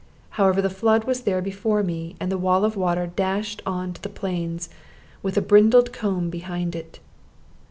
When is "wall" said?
2.39-2.65